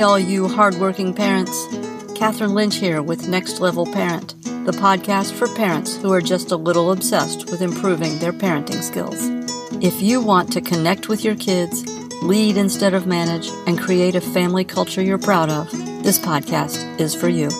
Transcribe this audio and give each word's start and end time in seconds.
Hey, 0.00 0.04
all 0.04 0.18
you 0.18 0.48
hardworking 0.48 1.12
parents. 1.12 1.66
Catherine 2.14 2.54
Lynch 2.54 2.76
here 2.76 3.02
with 3.02 3.28
Next 3.28 3.60
Level 3.60 3.84
Parent, 3.84 4.34
the 4.64 4.72
podcast 4.72 5.30
for 5.32 5.46
parents 5.54 5.94
who 5.98 6.10
are 6.10 6.22
just 6.22 6.50
a 6.50 6.56
little 6.56 6.90
obsessed 6.90 7.50
with 7.50 7.60
improving 7.60 8.18
their 8.18 8.32
parenting 8.32 8.82
skills. 8.82 9.28
If 9.84 10.00
you 10.00 10.22
want 10.22 10.54
to 10.54 10.62
connect 10.62 11.10
with 11.10 11.22
your 11.22 11.36
kids, 11.36 11.84
lead 12.22 12.56
instead 12.56 12.94
of 12.94 13.06
manage, 13.06 13.50
and 13.66 13.78
create 13.78 14.14
a 14.14 14.22
family 14.22 14.64
culture 14.64 15.02
you're 15.02 15.18
proud 15.18 15.50
of, 15.50 15.70
this 16.02 16.18
podcast 16.18 16.98
is 16.98 17.14
for 17.14 17.28
you. 17.28 17.50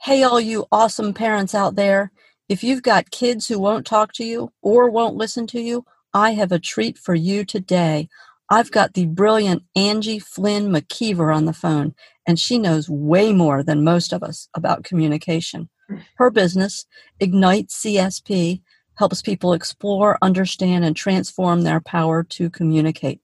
Hey, 0.00 0.22
all 0.22 0.40
you 0.40 0.64
awesome 0.72 1.12
parents 1.12 1.54
out 1.54 1.74
there. 1.74 2.12
If 2.48 2.64
you've 2.64 2.82
got 2.82 3.10
kids 3.10 3.46
who 3.46 3.58
won't 3.58 3.84
talk 3.84 4.14
to 4.14 4.24
you 4.24 4.52
or 4.62 4.88
won't 4.88 5.16
listen 5.16 5.46
to 5.48 5.60
you, 5.60 5.84
I 6.14 6.34
have 6.34 6.52
a 6.52 6.60
treat 6.60 6.96
for 6.96 7.16
you 7.16 7.44
today. 7.44 8.08
I've 8.48 8.70
got 8.70 8.94
the 8.94 9.06
brilliant 9.06 9.64
Angie 9.74 10.20
Flynn 10.20 10.68
McKeever 10.70 11.34
on 11.34 11.44
the 11.44 11.52
phone, 11.52 11.92
and 12.24 12.38
she 12.38 12.56
knows 12.56 12.88
way 12.88 13.32
more 13.32 13.64
than 13.64 13.82
most 13.82 14.12
of 14.12 14.22
us 14.22 14.48
about 14.54 14.84
communication. 14.84 15.68
Her 16.14 16.30
business, 16.30 16.86
Ignite 17.18 17.68
CSP, 17.68 18.62
helps 18.96 19.22
people 19.22 19.52
explore, 19.52 20.16
understand, 20.22 20.84
and 20.84 20.94
transform 20.94 21.62
their 21.62 21.80
power 21.80 22.22
to 22.22 22.48
communicate. 22.48 23.20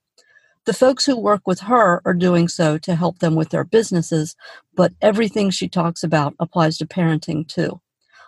The 0.66 0.72
folks 0.72 1.06
who 1.06 1.16
work 1.16 1.47
with 1.47 1.60
her 1.60 2.02
are 2.04 2.12
doing 2.12 2.48
so 2.48 2.77
to 2.78 2.94
help 2.97 3.20
them 3.20 3.34
with 3.34 3.50
their 3.50 3.64
businesses, 3.64 4.36
but 4.75 4.92
everything 5.00 5.50
she 5.50 5.69
talks 5.69 6.02
about 6.02 6.34
applies 6.41 6.77
to 6.78 6.86
parenting 6.86 7.47
too. 7.47 7.80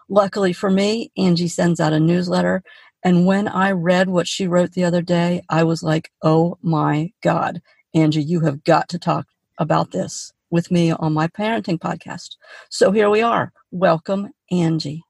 Luckily 0.09 0.53
for 0.53 0.71
me, 0.71 1.11
Angie 1.17 1.49
sends 1.49 1.81
out 1.81 1.93
a 1.93 2.01
newsletter, 2.01 2.63
and 3.05 3.27
when 3.27 3.49
I 3.49 3.73
read 3.73 4.09
what 4.09 4.29
she 4.29 4.47
wrote 4.47 4.73
the 4.73 4.85
other 4.85 5.03
day, 5.03 5.43
I 5.49 5.65
was 5.65 5.83
like, 5.83 6.11
oh 6.23 6.59
my 6.63 7.13
God, 7.23 7.61
Angie, 7.95 8.23
you 8.23 8.41
have 8.41 8.63
got 8.65 8.89
to 8.91 8.99
talk 8.99 9.27
about 9.59 9.91
this 9.91 10.33
with 10.51 10.71
me 10.71 10.93
on 10.93 11.13
my 11.13 11.27
parenting 11.27 11.79
podcast. 11.79 12.37
So 12.71 12.93
here 12.93 13.11
we 13.11 13.21
are. 13.23 13.53
Welcome, 13.71 14.31
Angie. 14.51 15.03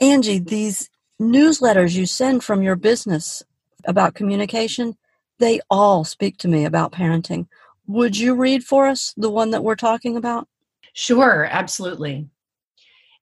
Angie, 0.00 0.38
these 0.38 0.88
newsletters 1.20 1.94
you 1.94 2.06
send 2.06 2.44
from 2.44 2.62
your 2.62 2.76
business 2.76 3.42
about 3.86 4.14
communication, 4.14 4.96
they 5.38 5.60
all 5.68 6.04
speak 6.04 6.36
to 6.38 6.48
me 6.48 6.64
about 6.64 6.92
parenting. 6.92 7.48
Would 7.88 8.16
you 8.16 8.34
read 8.34 8.64
for 8.64 8.86
us 8.86 9.14
the 9.16 9.30
one 9.30 9.50
that 9.50 9.64
we're 9.64 9.76
talking 9.76 10.16
about? 10.16 10.46
Sure, 10.92 11.48
absolutely. 11.50 12.28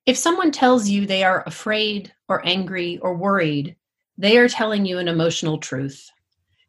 If 0.06 0.16
someone 0.18 0.50
tells 0.50 0.88
you 0.88 1.06
they 1.06 1.24
are 1.24 1.42
afraid 1.46 2.12
or 2.28 2.44
angry 2.46 2.98
or 2.98 3.14
worried, 3.14 3.76
they 4.16 4.38
are 4.38 4.48
telling 4.48 4.86
you 4.86 4.98
an 4.98 5.08
emotional 5.08 5.58
truth. 5.58 6.10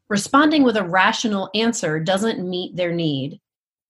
Responding 0.09 0.63
with 0.63 0.77
a 0.77 0.83
rational 0.83 1.49
answer 1.53 1.99
doesn't 1.99 2.47
meet 2.47 2.75
their 2.75 2.91
need. 2.91 3.39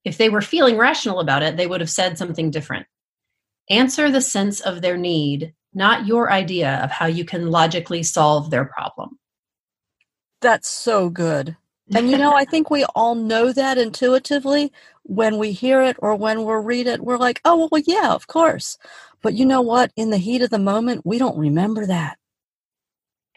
If 0.04 0.18
they 0.18 0.30
were 0.30 0.42
feeling 0.42 0.78
rational 0.78 1.20
about 1.20 1.44
it, 1.44 1.58
they 1.58 1.68
would 1.68 1.82
have 1.82 1.90
said 1.90 2.18
something 2.18 2.52
different. 2.52 2.86
Answer 3.70 4.12
the 4.12 4.22
sense 4.22 4.62
of 4.62 4.82
their 4.82 4.98
need, 4.98 5.54
not 5.74 6.06
your 6.06 6.32
idea 6.32 6.80
of 6.84 6.92
how 6.92 7.08
you 7.08 7.26
can 7.26 7.50
logically 7.50 8.04
solve 8.04 8.50
their 8.50 8.66
problem. 8.66 9.20
That's 10.42 10.70
so 10.70 11.10
good. 11.10 11.58
And 11.96 12.10
you 12.10 12.18
know, 12.18 12.34
I 12.34 12.46
think 12.46 12.72
we 12.72 12.84
all 12.96 13.14
know 13.14 13.54
that 13.54 13.78
intuitively 13.78 14.74
when 15.04 15.38
we 15.38 15.52
hear 15.52 15.84
it 15.84 15.98
or 16.00 16.16
when 16.16 16.44
we 16.44 16.54
read 16.56 16.88
it. 16.88 17.02
We're 17.02 17.20
like, 17.20 17.40
oh, 17.46 17.70
well, 17.72 17.84
yeah, 17.86 18.12
of 18.12 18.26
course. 18.26 18.80
But 19.22 19.36
you 19.36 19.46
know 19.46 19.62
what? 19.62 19.92
In 19.96 20.10
the 20.10 20.18
heat 20.18 20.42
of 20.42 20.50
the 20.50 20.58
moment, 20.58 21.06
we 21.06 21.20
don't 21.20 21.38
remember 21.38 21.86
that. 21.86 22.18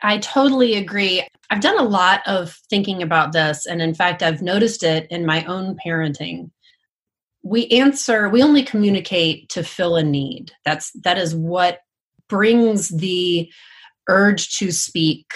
I 0.03 0.19
totally 0.19 0.75
agree. 0.75 1.27
I've 1.51 1.61
done 1.61 1.79
a 1.79 1.89
lot 1.89 2.21
of 2.27 2.53
thinking 2.71 3.03
about 3.03 3.33
this. 3.33 3.67
And 3.67 3.83
in 3.83 3.95
fact, 3.95 4.23
I've 4.23 4.43
noticed 4.43 4.83
it 4.83 5.07
in 5.11 5.27
my 5.27 5.45
own 5.45 5.77
parenting. 5.85 6.51
We 7.43 7.67
answer, 7.69 8.29
we 8.29 8.43
only 8.43 8.63
communicate 8.63 9.49
to 9.51 9.63
fill 9.63 9.97
a 9.97 10.03
need. 10.03 10.53
That's 10.65 10.91
that 11.05 11.19
is 11.19 11.35
what 11.35 11.81
brings 12.29 12.89
the 12.89 13.51
urge 14.09 14.57
to 14.59 14.71
speak 14.71 15.33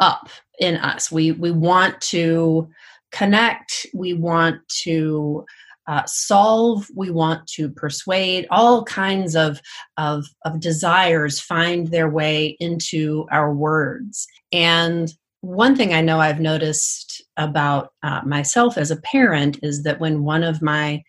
up 0.00 0.28
in 0.58 0.76
us. 0.76 1.10
We 1.10 1.32
we 1.32 1.50
want 1.50 2.00
to 2.02 2.68
connect, 3.12 3.86
we 3.94 4.14
want 4.14 4.66
to 4.82 5.44
uh, 5.86 6.02
solve, 6.06 6.88
we 6.94 7.10
want 7.10 7.46
to 7.46 7.68
persuade, 7.68 8.46
all 8.50 8.84
kinds 8.84 9.36
of, 9.36 9.60
of, 9.96 10.24
of 10.44 10.60
desires 10.60 11.40
find 11.40 11.88
their 11.88 12.08
way 12.08 12.56
into 12.60 13.26
our 13.30 13.52
words. 13.52 14.26
And 14.52 15.12
one 15.40 15.76
thing 15.76 15.92
I 15.92 16.00
know 16.00 16.20
I've 16.20 16.40
noticed 16.40 17.22
about 17.36 17.90
uh, 18.02 18.22
myself 18.24 18.78
as 18.78 18.90
a 18.90 19.00
parent 19.02 19.58
is 19.62 19.82
that 19.82 20.00
when 20.00 20.24
one 20.24 20.42
of 20.42 20.62
my 20.62 21.02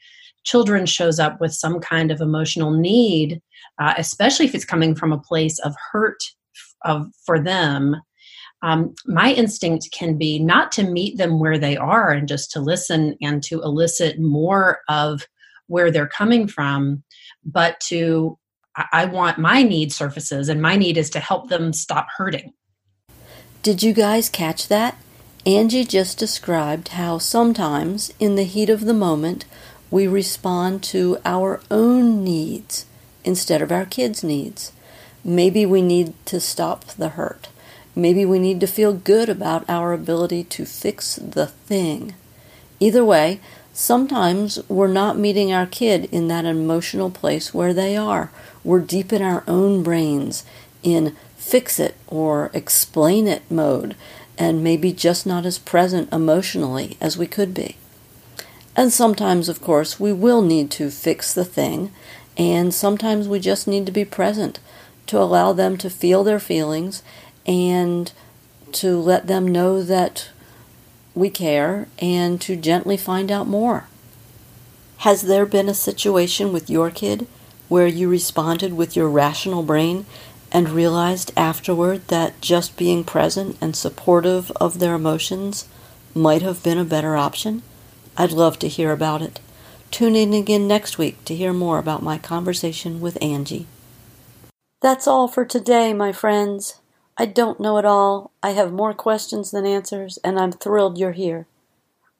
children 0.43 0.85
shows 0.85 1.19
up 1.19 1.39
with 1.39 1.53
some 1.53 1.79
kind 1.79 2.11
of 2.11 2.21
emotional 2.21 2.71
need, 2.71 3.41
uh, 3.79 3.93
especially 3.97 4.45
if 4.45 4.53
it's 4.53 4.65
coming 4.65 4.93
from 4.93 5.13
a 5.13 5.19
place 5.19 5.57
of 5.59 5.73
hurt 5.91 6.21
of, 6.83 7.07
for 7.25 7.39
them, 7.39 7.95
um, 8.65 8.95
my 9.05 9.31
instinct 9.31 9.91
can 9.91 10.17
be 10.17 10.39
not 10.39 10.71
to 10.71 10.83
meet 10.83 11.19
them 11.19 11.39
where 11.39 11.59
they 11.59 11.77
are 11.77 12.09
and 12.09 12.27
just 12.27 12.49
to 12.53 12.59
listen 12.59 13.15
and 13.21 13.43
to 13.43 13.61
elicit 13.61 14.19
more 14.19 14.79
of 14.89 15.27
where 15.67 15.91
they're 15.91 16.07
coming 16.07 16.47
from, 16.47 17.03
but 17.45 17.79
to, 17.81 18.39
I 18.91 19.05
want 19.05 19.37
my 19.37 19.61
need 19.61 19.93
surfaces, 19.93 20.49
and 20.49 20.63
my 20.63 20.77
need 20.77 20.97
is 20.97 21.11
to 21.11 21.19
help 21.19 21.47
them 21.47 21.73
stop 21.73 22.07
hurting. 22.17 22.53
Did 23.61 23.83
you 23.83 23.93
guys 23.93 24.29
catch 24.29 24.67
that? 24.67 24.97
Angie 25.45 25.85
just 25.85 26.17
described 26.17 26.87
how 26.87 27.19
sometimes, 27.19 28.11
in 28.19 28.35
the 28.35 28.45
heat 28.45 28.71
of 28.71 28.85
the 28.85 28.95
moment, 28.95 29.45
we 29.91 30.07
respond 30.07 30.81
to 30.85 31.19
our 31.23 31.61
own 31.69 32.23
needs 32.23 32.87
instead 33.23 33.61
of 33.61 33.71
our 33.71 33.85
kids' 33.85 34.23
needs. 34.23 34.71
Maybe 35.23 35.67
we 35.67 35.83
need 35.83 36.15
to 36.25 36.39
stop 36.39 36.85
the 36.85 37.09
hurt. 37.09 37.49
Maybe 37.95 38.25
we 38.25 38.39
need 38.39 38.59
to 38.59 38.67
feel 38.67 38.93
good 38.93 39.29
about 39.29 39.63
our 39.69 39.93
ability 39.93 40.43
to 40.43 40.65
fix 40.65 41.15
the 41.15 41.47
thing. 41.47 42.13
Either 42.79 43.05
way, 43.05 43.39
sometimes 43.73 44.59
we're 44.67 44.87
not 44.87 45.17
meeting 45.17 45.53
our 45.53 45.65
kid 45.65 46.09
in 46.11 46.27
that 46.27 46.43
emotional 46.43 47.09
place 47.09 47.53
where 47.53 47.73
they 47.73 47.95
are. 47.95 48.31
We're 48.63 48.81
deep 48.81 49.13
in 49.13 49.21
our 49.21 49.43
own 49.47 49.81
brains 49.81 50.43
in 50.83 51.15
fix 51.37 51.79
it 51.79 51.95
or 52.07 52.51
explain 52.53 53.27
it 53.27 53.43
mode, 53.49 53.95
and 54.37 54.63
maybe 54.63 54.91
just 54.91 55.25
not 55.25 55.45
as 55.45 55.57
present 55.57 56.11
emotionally 56.11 56.97
as 56.99 57.17
we 57.17 57.27
could 57.27 57.53
be. 57.53 57.77
And 58.75 58.91
sometimes, 58.91 59.47
of 59.47 59.61
course, 59.61 59.99
we 59.99 60.11
will 60.11 60.41
need 60.41 60.69
to 60.71 60.89
fix 60.89 61.33
the 61.33 61.45
thing, 61.45 61.93
and 62.35 62.73
sometimes 62.73 63.29
we 63.29 63.39
just 63.39 63.67
need 63.67 63.85
to 63.85 63.91
be 63.91 64.03
present 64.03 64.59
to 65.07 65.17
allow 65.17 65.53
them 65.53 65.77
to 65.77 65.89
feel 65.89 66.23
their 66.23 66.39
feelings 66.39 67.01
and 67.45 68.11
to 68.71 68.99
let 68.99 69.27
them 69.27 69.47
know 69.47 69.81
that 69.83 70.29
we 71.13 71.29
care 71.29 71.87
and 71.99 72.41
to 72.41 72.55
gently 72.55 72.97
find 72.97 73.31
out 73.31 73.47
more. 73.47 73.87
Has 74.97 75.23
there 75.23 75.45
been 75.45 75.69
a 75.69 75.73
situation 75.73 76.51
with 76.51 76.69
your 76.69 76.89
kid 76.89 77.27
where 77.69 77.87
you 77.87 78.09
responded 78.09 78.73
with 78.73 78.95
your 78.95 79.09
rational 79.09 79.63
brain 79.63 80.05
and 80.51 80.69
realized 80.69 81.31
afterward 81.35 82.07
that 82.07 82.39
just 82.41 82.77
being 82.77 83.03
present 83.03 83.57
and 83.61 83.75
supportive 83.75 84.51
of 84.51 84.79
their 84.79 84.95
emotions 84.95 85.67
might 86.13 86.41
have 86.41 86.63
been 86.63 86.77
a 86.77 86.85
better 86.85 87.15
option? 87.15 87.61
I'd 88.17 88.31
love 88.31 88.59
to 88.59 88.67
hear 88.67 88.91
about 88.91 89.21
it. 89.21 89.39
Tune 89.91 90.15
in 90.15 90.33
again 90.33 90.67
next 90.67 90.97
week 90.97 91.23
to 91.25 91.35
hear 91.35 91.53
more 91.53 91.77
about 91.77 92.03
my 92.03 92.17
conversation 92.17 92.99
with 92.99 93.21
Angie. 93.21 93.67
That's 94.81 95.07
all 95.07 95.27
for 95.27 95.45
today, 95.45 95.93
my 95.93 96.11
friends. 96.11 96.79
I 97.17 97.25
don't 97.25 97.61
know 97.61 97.77
it 97.77 97.85
all. 97.85 98.31
I 98.43 98.51
have 98.51 98.73
more 98.73 98.93
questions 98.93 99.51
than 99.51 99.65
answers, 99.65 100.19
and 100.23 100.37
I'm 100.37 100.51
thrilled 100.51 100.97
you're 100.97 101.13
here. 101.13 101.47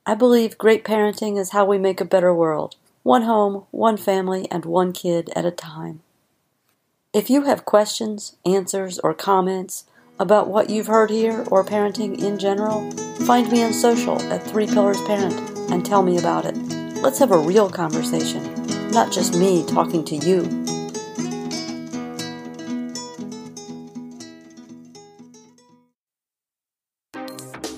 I 0.05 0.15
believe 0.15 0.57
great 0.57 0.85
parenting 0.85 1.37
is 1.37 1.51
how 1.51 1.65
we 1.65 1.77
make 1.77 1.99
a 1.99 2.05
better 2.05 2.33
world 2.33 2.75
one 3.03 3.23
home, 3.23 3.65
one 3.69 3.97
family, 3.97 4.47
and 4.49 4.65
one 4.65 4.91
kid 4.91 5.29
at 5.35 5.45
a 5.45 5.51
time. 5.51 6.01
If 7.13 7.29
you 7.29 7.43
have 7.43 7.63
questions, 7.63 8.35
answers, 8.45 8.97
or 8.99 9.13
comments 9.13 9.85
about 10.17 10.47
what 10.47 10.69
you've 10.69 10.87
heard 10.87 11.11
here 11.11 11.45
or 11.51 11.63
parenting 11.63 12.17
in 12.17 12.39
general, 12.39 12.89
find 13.27 13.51
me 13.51 13.63
on 13.63 13.73
social 13.73 14.19
at 14.33 14.41
Three 14.43 14.65
Pillars 14.65 15.01
Parent 15.01 15.39
and 15.71 15.85
tell 15.85 16.01
me 16.01 16.17
about 16.17 16.45
it. 16.45 16.55
Let's 17.01 17.19
have 17.19 17.31
a 17.31 17.37
real 17.37 17.69
conversation, 17.69 18.41
not 18.89 19.11
just 19.11 19.37
me 19.37 19.63
talking 19.67 20.03
to 20.05 20.15
you. 20.15 20.64